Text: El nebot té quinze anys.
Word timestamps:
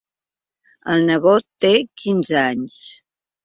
El 0.93 1.05
nebot 1.11 1.47
té 1.67 1.73
quinze 2.05 2.43
anys. 2.49 2.83